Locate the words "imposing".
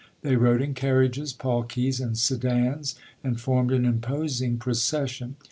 3.85-4.57